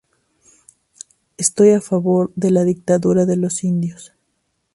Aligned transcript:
Estoy 1.37 1.73
a 1.73 1.79
favor 1.79 2.31
de 2.35 2.49
la 2.49 2.63
dictadura 2.63 3.27
de 3.27 3.37
los 3.37 3.63
indios 3.63 4.13